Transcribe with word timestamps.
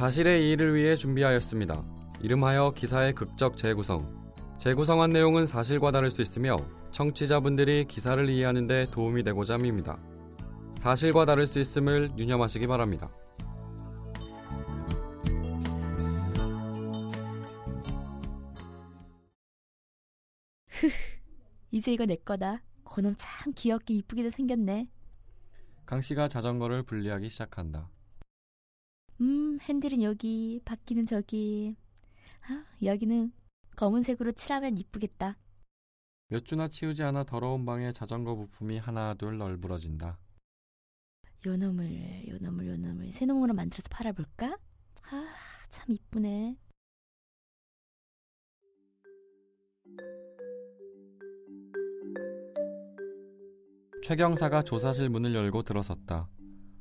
사실의 0.00 0.46
이의를 0.46 0.74
위해 0.74 0.96
준비하였습니다. 0.96 1.84
이름하여 2.22 2.72
기사의 2.74 3.12
극적 3.12 3.58
재구성. 3.58 4.32
재구성한 4.56 5.10
내용은 5.10 5.44
사실과 5.44 5.90
다를 5.90 6.10
수 6.10 6.22
있으며 6.22 6.56
청취자분들이 6.90 7.84
기사를 7.84 8.26
이해하는 8.26 8.66
데 8.66 8.86
도움이 8.90 9.22
되고자 9.24 9.56
합니다. 9.56 9.98
사실과 10.78 11.26
다를 11.26 11.46
수 11.46 11.60
있음을 11.60 12.12
유념하시기 12.16 12.66
바랍니다. 12.66 13.10
이제 21.72 21.92
이거 21.92 22.06
내 22.06 22.16
거다. 22.16 22.62
그놈 22.84 23.12
참 23.18 23.52
귀엽게 23.54 23.92
이쁘게도 23.92 24.30
생겼네. 24.30 24.88
강 25.84 26.00
씨가 26.00 26.28
자전거를 26.28 26.84
분리하기 26.84 27.28
시작한다. 27.28 27.90
음, 29.20 29.58
핸들은 29.60 30.02
여기, 30.02 30.60
바퀴는 30.64 31.06
저기. 31.06 31.76
아, 32.48 32.64
여기는 32.82 33.32
검은색으로 33.76 34.32
칠하면 34.32 34.78
이쁘겠다. 34.78 35.36
몇 36.28 36.44
주나 36.44 36.68
치우지 36.68 37.02
않아 37.02 37.24
더러운 37.24 37.66
방에 37.66 37.92
자전거 37.92 38.34
부품이 38.34 38.78
하나 38.78 39.14
둘 39.14 39.36
널브러진다. 39.36 40.18
요 41.46 41.56
놈을, 41.56 42.28
요 42.28 42.38
놈을, 42.40 42.66
요 42.66 42.76
놈을 42.76 43.12
새 43.12 43.26
놈으로 43.26 43.52
만들어서 43.54 43.88
팔아볼까? 43.90 44.56
아, 45.02 45.26
참 45.68 45.86
이쁘네. 45.88 46.56
최경사가 54.02 54.62
조사실 54.62 55.08
문을 55.08 55.34
열고 55.34 55.62
들어섰다. 55.62 56.28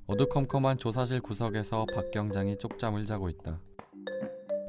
어두컴컴한 0.10 0.80
조사실 0.80 1.22
구석에서 1.22 1.86
박 1.94 2.10
경장이 2.10 2.58
쪽잠을 2.58 3.06
자고 3.06 3.30
있다. 3.30 3.60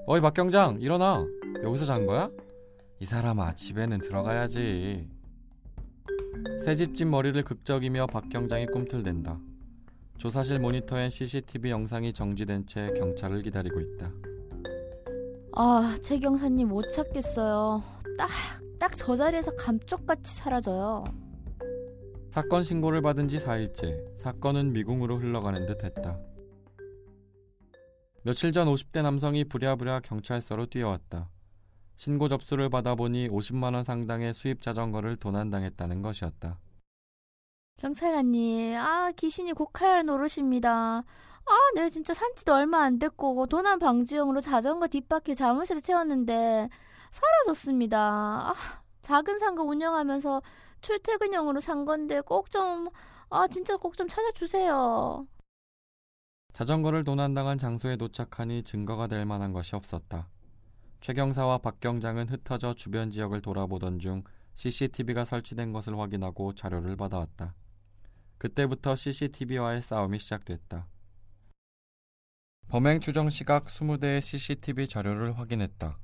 어이 0.06 0.20
박 0.20 0.34
경장 0.34 0.78
일어나. 0.82 1.24
여기서 1.62 1.86
잔 1.86 2.04
거야? 2.04 2.30
이 2.98 3.06
사람아 3.06 3.54
집에는 3.54 4.00
들어가야지. 4.02 5.08
새집집 6.66 7.08
머리를 7.08 7.42
극적이며 7.42 8.08
박 8.08 8.28
경장이 8.28 8.66
꿈틀댄다. 8.66 9.40
조사실 10.18 10.58
모니터엔 10.58 11.08
CCTV 11.08 11.70
영상이 11.70 12.12
정지된 12.12 12.66
채 12.66 12.92
경찰을 12.98 13.40
기다리고 13.42 13.80
있다. 13.80 14.12
아, 15.56 15.96
최 16.02 16.18
경사님 16.18 16.68
못 16.68 16.82
찾겠어요. 16.92 17.82
딱, 18.18 18.28
딱 18.78 18.92
저 18.94 19.16
자리에서 19.16 19.56
감쪽같이 19.56 20.34
사라져요. 20.34 21.04
사건 22.30 22.62
신고를 22.62 23.02
받은 23.02 23.26
지 23.26 23.38
4일째 23.38 24.20
사건은 24.20 24.72
미궁으로 24.72 25.18
흘러가는 25.18 25.66
듯 25.66 25.82
했다. 25.82 26.16
며칠 28.22 28.52
전 28.52 28.68
50대 28.68 29.02
남성이 29.02 29.42
부랴부랴 29.44 30.00
경찰서로 30.00 30.66
뛰어왔다. 30.66 31.28
신고 31.96 32.28
접수를 32.28 32.70
받아보니 32.70 33.28
50만 33.28 33.74
원 33.74 33.82
상당의 33.82 34.32
수입 34.32 34.62
자전거를 34.62 35.16
도난당했다는 35.16 36.02
것이었다. 36.02 36.60
경찰관님, 37.78 38.76
아, 38.76 39.10
귀신이 39.16 39.52
고칼 39.52 40.04
노릇입니다. 40.04 40.70
아, 40.70 41.54
내가 41.74 41.88
진짜 41.88 42.14
산지도 42.14 42.54
얼마 42.54 42.82
안 42.84 42.98
됐고, 43.00 43.46
도난 43.46 43.78
방지용으로 43.80 44.40
자전거 44.40 44.86
뒷바퀴 44.86 45.34
자물쇠를 45.34 45.82
채웠는데, 45.82 46.68
사라졌습니다. 47.10 47.98
아, 47.98 48.54
작은 49.10 49.40
상가 49.40 49.62
운영하면서 49.64 50.40
출퇴근용으로 50.82 51.58
산 51.60 51.84
건데, 51.84 52.20
꼭 52.20 52.48
좀, 52.50 52.88
아, 53.28 53.48
진짜 53.48 53.76
꼭 53.76 53.96
좀 53.96 54.06
찾아주세요. 54.08 55.26
자전거를 56.52 57.02
도난당한 57.02 57.58
장소에 57.58 57.96
도착하니 57.96 58.62
증거가 58.62 59.08
될 59.08 59.26
만한 59.26 59.52
것이 59.52 59.74
없었다. 59.74 60.28
최 61.00 61.12
경사와 61.12 61.58
박 61.58 61.80
경장은 61.80 62.28
흩어져 62.28 62.74
주변 62.74 63.10
지역을 63.10 63.40
돌아보던 63.42 63.98
중 63.98 64.22
CCTV가 64.54 65.24
설치된 65.24 65.72
것을 65.72 65.98
확인하고 65.98 66.54
자료를 66.54 66.96
받아왔다. 66.96 67.54
그때부터 68.38 68.94
CCTV와의 68.94 69.82
싸움이 69.82 70.18
시작됐다. 70.20 70.86
범행 72.68 73.00
추정 73.00 73.28
시각 73.28 73.64
20대의 73.66 74.20
CCTV 74.20 74.86
자료를 74.86 75.36
확인했다. 75.38 75.98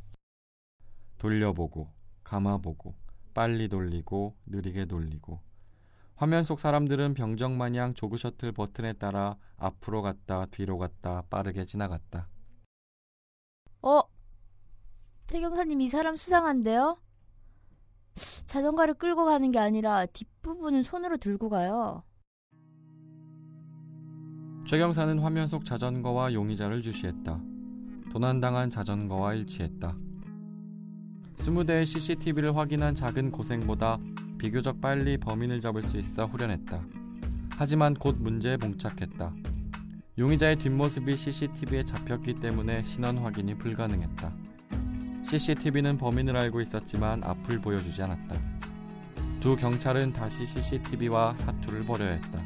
돌려보고, 1.18 1.88
감아보고, 2.24 2.94
빨리 3.36 3.68
돌리고, 3.68 4.34
느리게 4.46 4.86
돌리고. 4.86 5.40
화면 6.14 6.42
속 6.42 6.58
사람들은 6.58 7.12
병정 7.12 7.58
마냥 7.58 7.92
조그 7.92 8.16
셔틀 8.16 8.52
버튼에 8.52 8.94
따라 8.94 9.36
앞으로 9.58 10.00
갔다 10.00 10.46
뒤로 10.46 10.78
갔다 10.78 11.22
빠르게 11.28 11.66
지나갔다. 11.66 12.28
어? 13.82 14.00
태경사님 15.26 15.82
이 15.82 15.88
사람 15.90 16.16
수상한데요? 16.16 16.98
자전거를 18.46 18.94
끌고 18.94 19.26
가는 19.26 19.52
게 19.52 19.58
아니라 19.58 20.06
뒷부분은 20.06 20.82
손으로 20.82 21.18
들고 21.18 21.50
가요. 21.50 22.04
최경사는 24.66 25.18
화면 25.18 25.46
속 25.46 25.66
자전거와 25.66 26.32
용의자를 26.32 26.80
주시했다. 26.80 27.38
도난당한 28.10 28.70
자전거와 28.70 29.34
일치했다. 29.34 30.05
20대의 31.46 31.86
CCTV를 31.86 32.56
확인한 32.56 32.96
작은 32.96 33.30
고생보다 33.30 33.98
비교적 34.36 34.80
빨리 34.80 35.16
범인을 35.16 35.60
잡을 35.60 35.80
수 35.80 35.96
있어 35.96 36.26
후련했다. 36.26 36.82
하지만 37.50 37.94
곧 37.94 38.16
문제에 38.18 38.56
봉착했다. 38.56 39.32
용의자의 40.18 40.56
뒷모습이 40.56 41.14
CCTV에 41.14 41.84
잡혔기 41.84 42.34
때문에 42.40 42.82
신원 42.82 43.18
확인이 43.18 43.56
불가능했다. 43.56 44.32
CCTV는 45.22 45.98
범인을 45.98 46.36
알고 46.36 46.60
있었지만 46.60 47.22
앞을 47.22 47.60
보여주지 47.60 48.02
않았다. 48.02 48.34
두 49.38 49.54
경찰은 49.54 50.14
다시 50.14 50.44
CCTV와 50.44 51.34
사투를 51.36 51.84
벌여야 51.84 52.12
했다. 52.14 52.42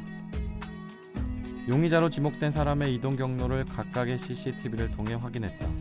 용의자로 1.67 2.11
지목된 2.11 2.51
사람의 2.51 2.93
이동 2.93 3.15
경로를 3.15 3.65
각각의 3.65 4.19
CCTV를 4.19 4.91
통해 4.91 5.15
확인했다. 5.15 5.80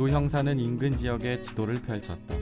두 0.00 0.08
형사는 0.08 0.58
인근 0.58 0.96
지역에 0.96 1.42
지도를 1.42 1.74
펼쳤다. 1.82 2.34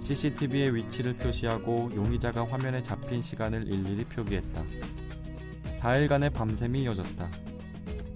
CCTV의 0.00 0.74
위치를 0.74 1.16
표시하고 1.16 1.90
용의자가 1.94 2.46
화면에 2.46 2.82
잡힌 2.82 3.22
시간을 3.22 3.66
일일이 3.66 4.04
표기했다. 4.04 4.62
4일간의 5.78 6.30
밤샘이 6.30 6.82
이어졌다. 6.82 7.26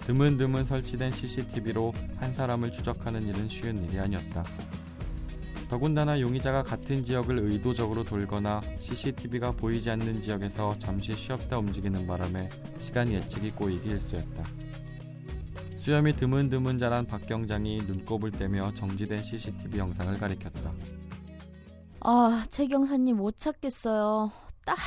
드문드문 0.01 0.65
설치된 0.65 1.11
CCTV로 1.11 1.93
한 2.17 2.35
사람을 2.35 2.71
추적하는 2.71 3.25
일은 3.25 3.49
쉬운 3.49 3.83
일이 3.85 3.97
아니었다. 3.97 4.43
더군다나 5.67 6.21
용의자가 6.21 6.61
같은 6.61 7.03
지역을 7.03 7.39
의도적으로 7.39 8.03
돌거나 8.03 8.61
CCTV가 8.77 9.53
보이지 9.53 9.89
않는 9.89 10.21
지역에서 10.21 10.77
잠시 10.77 11.15
쉬었다 11.15 11.57
움직이는 11.57 12.05
바람에 12.05 12.49
시간 12.77 13.11
예측이 13.11 13.49
꼬이기 13.49 13.89
일쑤였다. 13.89 14.43
수염이 15.83 16.15
드문드문 16.15 16.79
자란 16.79 17.05
박 17.05 17.25
경장이 17.27 17.81
눈곱을 17.83 18.31
떼며 18.31 18.73
정지된 18.73 19.21
CCTV 19.21 19.79
영상을 19.79 20.17
가리켰다. 20.17 20.71
아, 21.99 22.45
최 22.49 22.67
경사님 22.67 23.17
못 23.17 23.35
찾겠어요. 23.37 24.31
딱, 24.65 24.77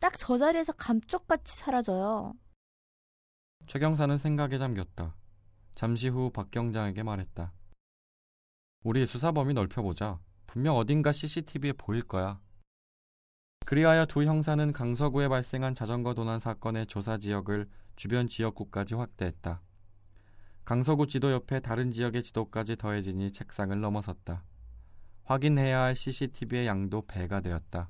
딱 0.00 0.14
저 0.16 0.38
자리에서 0.38 0.72
감쪽같이 0.72 1.56
사라져요. 1.56 2.32
최 3.66 3.78
경사는 3.78 4.16
생각에 4.16 4.56
잠겼다. 4.56 5.14
잠시 5.74 6.08
후 6.08 6.30
박 6.30 6.50
경장에게 6.50 7.02
말했다. 7.02 7.52
우리 8.82 9.04
수사 9.04 9.32
범위 9.32 9.52
넓혀보자. 9.52 10.18
분명 10.46 10.76
어딘가 10.76 11.12
CCTV에 11.12 11.74
보일 11.74 12.02
거야. 12.02 12.40
그리하여 13.66 14.06
두 14.06 14.22
형사는 14.24 14.72
강서구에 14.72 15.28
발생한 15.28 15.74
자전거 15.74 16.14
도난 16.14 16.38
사건의 16.38 16.86
조사 16.86 17.18
지역을 17.18 17.68
주변 17.96 18.26
지역구까지 18.26 18.94
확대했다. 18.94 19.60
강서구 20.66 21.06
지도 21.06 21.30
옆에 21.30 21.60
다른 21.60 21.92
지역의 21.92 22.24
지도까지 22.24 22.74
더해지니 22.74 23.30
책상을 23.30 23.80
넘어섰다. 23.80 24.42
확인해야 25.22 25.82
할 25.82 25.94
CCTV의 25.94 26.66
양도 26.66 27.06
배가 27.06 27.40
되었다. 27.40 27.88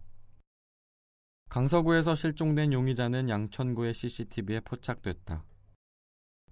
강서구에서 1.48 2.14
실종된 2.14 2.74
용의자는 2.74 3.30
양천구의 3.30 3.94
CCTV에 3.94 4.60
포착됐다. 4.60 5.42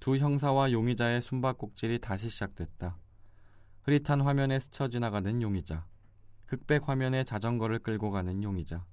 두 0.00 0.16
형사와 0.16 0.72
용의자의 0.72 1.20
숨바꼭질이 1.20 1.98
다시 1.98 2.30
시작됐다. 2.30 2.96
흐릿한 3.82 4.22
화면에 4.22 4.58
스쳐 4.60 4.88
지나가는 4.88 5.42
용의자. 5.42 5.86
흑백 6.46 6.88
화면에 6.88 7.24
자전거를 7.24 7.80
끌고 7.80 8.10
가는 8.10 8.42
용의자. 8.42 8.86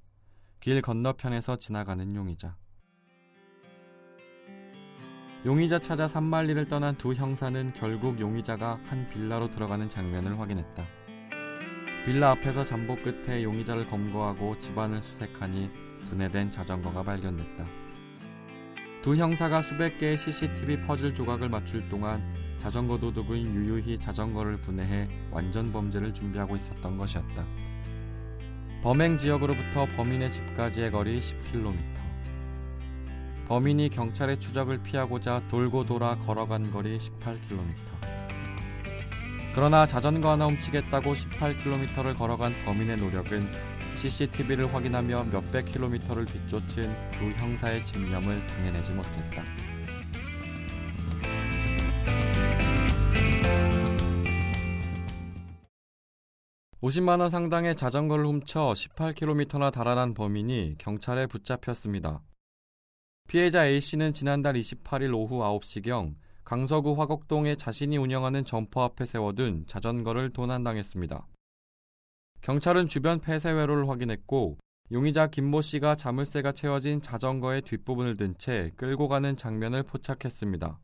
길 0.59 0.81
건너편에서 0.81 1.55
지나가는 1.55 2.13
용의자. 2.13 2.57
용의자 5.43 5.79
찾아 5.79 6.07
산만리를 6.07 6.67
떠난 6.67 6.95
두 6.97 7.15
형사는 7.15 7.73
결국 7.73 8.19
용의자가 8.19 8.79
한 8.85 9.09
빌라로 9.09 9.49
들어가는 9.49 9.89
장면을 9.89 10.39
확인했다. 10.39 10.83
빌라 12.05 12.29
앞에서 12.31 12.63
잠복 12.63 13.01
끝에 13.03 13.41
용의자를 13.41 13.87
검거하고 13.87 14.59
집안을 14.59 15.01
수색하니 15.01 15.71
분해된 16.09 16.51
자전거가 16.51 17.01
발견됐다. 17.01 17.65
두 19.01 19.15
형사가 19.15 19.63
수백 19.63 19.97
개의 19.97 20.15
CCTV 20.15 20.85
퍼즐 20.85 21.15
조각을 21.15 21.49
맞출 21.49 21.89
동안 21.89 22.21
자전거 22.59 22.99
도둑인 22.99 23.55
유유히 23.55 23.97
자전거를 23.97 24.61
분해해 24.61 25.09
완전 25.31 25.73
범죄를 25.73 26.13
준비하고 26.13 26.55
있었던 26.55 26.99
것이었다. 26.99 27.43
범행 28.83 29.17
지역으로부터 29.17 29.87
범인의 29.87 30.29
집까지의 30.29 30.91
거리 30.91 31.19
10km. 31.19 32.01
범인이 33.51 33.89
경찰의 33.89 34.39
추적을 34.39 34.81
피하고자 34.81 35.45
돌고 35.49 35.85
돌아 35.85 36.15
걸어간 36.15 36.71
거리 36.71 36.97
18km. 36.97 37.75
그러나 39.53 39.85
자전거 39.85 40.31
하나 40.31 40.45
훔치겠다고 40.45 41.11
18km를 41.11 42.17
걸어간 42.17 42.53
범인의 42.63 42.95
노력은 42.95 43.51
CCTV를 43.97 44.73
확인하며 44.73 45.25
몇백 45.25 45.65
킬로미터를 45.65 46.27
뒤쫓은 46.27 46.95
두 47.11 47.25
형사의 47.31 47.83
집념을 47.83 48.47
당해내지 48.47 48.93
못했다. 48.93 49.43
5 56.79 56.87
0만원 56.87 57.29
상당의 57.29 57.75
자전거를 57.75 58.25
훔쳐 58.25 58.71
18km나 58.71 59.73
달아난 59.73 60.13
범인이 60.13 60.75
경찰에 60.77 61.27
붙잡혔습니다. 61.27 62.21
피해자 63.31 63.65
A씨는 63.65 64.11
지난달 64.11 64.55
28일 64.55 65.15
오후 65.15 65.39
9시경 65.39 66.15
강서구 66.43 66.99
화곡동에 66.99 67.55
자신이 67.55 67.95
운영하는 67.95 68.43
점퍼 68.43 68.83
앞에 68.83 69.05
세워둔 69.05 69.67
자전거를 69.67 70.31
도난당했습니다. 70.31 71.25
경찰은 72.41 72.89
주변 72.89 73.21
폐쇄회로를 73.21 73.87
확인했고 73.87 74.57
용의자 74.91 75.27
김모 75.27 75.61
씨가 75.61 75.95
자물쇠가 75.95 76.51
채워진 76.51 77.01
자전거의 77.01 77.61
뒷부분을 77.61 78.17
든 78.17 78.35
채 78.37 78.69
끌고 78.75 79.07
가는 79.07 79.37
장면을 79.37 79.83
포착했습니다. 79.83 80.77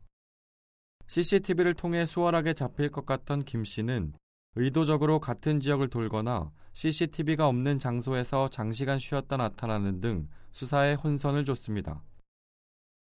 CCTV를 1.06 1.74
통해 1.74 2.06
수월하게 2.06 2.54
잡힐 2.54 2.88
것 2.90 3.04
같던 3.04 3.44
김 3.44 3.66
씨는 3.66 4.14
의도적으로 4.56 5.20
같은 5.20 5.60
지역을 5.60 5.90
돌거나 5.90 6.50
CCTV가 6.72 7.46
없는 7.46 7.78
장소에서 7.78 8.48
장시간 8.48 8.98
쉬었다 8.98 9.36
나타나는 9.36 10.00
등 10.00 10.28
수사에 10.52 10.94
혼선을 10.94 11.44
줬습니다. 11.44 12.02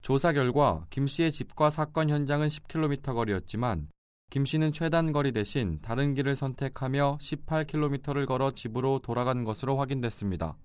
조사 0.03 0.33
결과 0.33 0.85
김 0.91 1.07
씨의 1.07 1.31
집과 1.31 1.71
사건 1.71 2.11
현장은 2.11 2.49
10km 2.49 3.15
거리였지만 3.15 3.89
김 4.31 4.45
씨는 4.45 4.73
최단 4.73 5.13
거리 5.13 5.31
대신 5.31 5.79
다른 5.81 6.15
길을 6.15 6.35
선택하며 6.35 7.19
18km를 7.21 8.27
걸어 8.27 8.51
집으로 8.51 8.99
돌아간 8.99 9.45
것으로 9.45 9.77
확인됐습니다. 9.77 10.57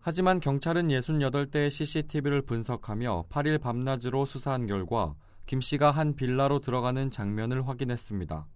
하지만 0.00 0.40
경찰은 0.40 0.88
68대의 0.88 1.70
CCTV를 1.70 2.42
분석하며 2.42 3.24
8일 3.30 3.62
밤낮으로 3.62 4.26
수사한 4.26 4.66
결과 4.66 5.14
김 5.46 5.62
씨가 5.62 5.90
한 5.90 6.14
빌라로 6.14 6.60
들어가는 6.60 7.10
장면을 7.10 7.66
확인했습니다. 7.66 8.46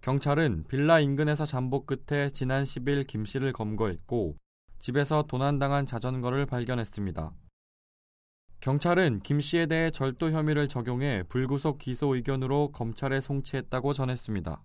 경찰은 0.00 0.64
빌라 0.68 1.00
인근에서 1.00 1.44
잠복 1.44 1.86
끝에 1.86 2.30
지난 2.30 2.64
10일 2.64 3.06
김 3.06 3.26
씨를 3.26 3.52
검거했고 3.52 4.36
집에서 4.78 5.22
도난당한 5.24 5.84
자전거를 5.84 6.46
발견했습니다. 6.46 7.32
경찰은 8.60 9.20
김 9.20 9.40
씨에 9.40 9.66
대해 9.66 9.90
절도 9.90 10.30
혐의를 10.30 10.68
적용해 10.68 11.24
불구속 11.28 11.78
기소 11.78 12.14
의견으로 12.14 12.72
검찰에 12.72 13.20
송치했다고 13.20 13.92
전했습니다. 13.92 14.62